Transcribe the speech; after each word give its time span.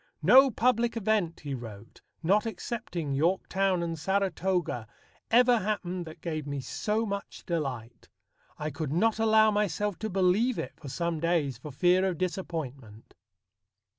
"No 0.23 0.49
public 0.49 0.97
event," 0.97 1.41
he 1.41 1.53
wrote, 1.53 2.01
"not 2.23 2.47
excepting 2.47 3.13
Yorktown 3.13 3.83
and 3.83 3.99
Saratoga, 3.99 4.87
ever 5.29 5.59
happened 5.59 6.05
that 6.07 6.21
gave 6.21 6.47
me 6.47 6.59
so 6.59 7.05
much 7.05 7.45
delight. 7.45 8.09
I 8.57 8.71
could 8.71 8.91
not 8.91 9.19
allow 9.19 9.51
myself 9.51 9.99
to 9.99 10.09
believe 10.09 10.57
it 10.57 10.73
for 10.75 10.89
some 10.89 11.19
days 11.19 11.59
for 11.59 11.71
fear 11.71 12.03
of 12.07 12.17
disappointment." 12.17 13.13